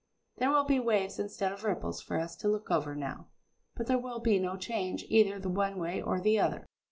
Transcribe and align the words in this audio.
There 0.37 0.49
will 0.49 0.63
be 0.63 0.79
waves 0.79 1.19
instead 1.19 1.51
of 1.51 1.63
ripples 1.63 2.01
for 2.01 2.17
us 2.19 2.35
to 2.37 2.47
look 2.49 2.71
over 2.71 2.95
now, 2.95 3.27
but 3.75 3.85
there 3.85 3.99
will 3.99 4.19
be 4.19 4.39
no 4.39 4.57
change 4.57 5.05
either 5.09 5.37
the 5.37 5.47
one 5.47 5.77
way 5.77 6.01
or 6.01 6.19
the 6.19 6.39
other." 6.39 6.65